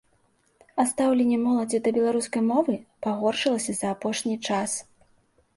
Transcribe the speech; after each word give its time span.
А 0.83 0.85
стаўленне 0.91 1.37
моладзі 1.41 1.81
да 1.87 1.93
беларускай 1.99 2.43
мовы 2.51 2.79
пагоршылася 3.07 3.71
за 3.81 3.93
апошні 3.97 4.35
час. 4.49 4.71